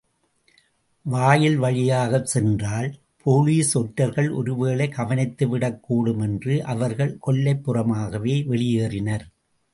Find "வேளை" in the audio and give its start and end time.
4.57-4.89